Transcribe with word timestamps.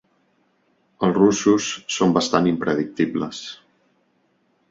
Els 1.07 1.17
russos 1.17 1.67
són 1.97 2.15
bastant 2.17 2.49
impredictibles. 2.53 3.43